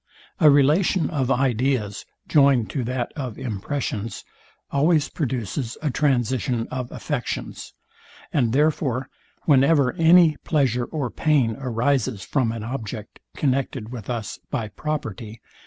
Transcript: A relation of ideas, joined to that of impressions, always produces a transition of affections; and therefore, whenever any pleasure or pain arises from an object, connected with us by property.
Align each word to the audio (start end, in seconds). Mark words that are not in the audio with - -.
A 0.39 0.49
relation 0.49 1.11
of 1.11 1.29
ideas, 1.29 2.07
joined 2.27 2.71
to 2.71 2.83
that 2.85 3.11
of 3.15 3.37
impressions, 3.37 4.23
always 4.71 5.09
produces 5.09 5.77
a 5.83 5.91
transition 5.91 6.67
of 6.71 6.91
affections; 6.91 7.75
and 8.33 8.51
therefore, 8.51 9.09
whenever 9.43 9.93
any 9.93 10.37
pleasure 10.37 10.85
or 10.85 11.11
pain 11.11 11.55
arises 11.59 12.23
from 12.23 12.51
an 12.51 12.63
object, 12.63 13.19
connected 13.35 13.89
with 13.91 14.09
us 14.09 14.39
by 14.49 14.69
property. 14.69 15.39